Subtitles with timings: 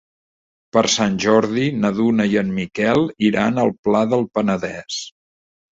[0.77, 5.03] Per Sant Jordi na Duna i en Miquel iran al Pla del Penedès.